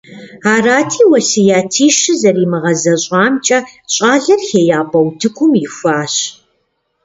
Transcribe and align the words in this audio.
Арати 0.53 1.03
уэсятищыр 1.09 2.15
зэримыгъэзэщӀамкӏэ 2.21 3.59
щӀалэр 3.93 4.41
ХеяпӀэ 4.47 4.99
утыкӀум 5.07 5.51
ихуащ. 5.65 6.15